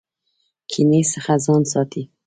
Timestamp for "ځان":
1.45-1.61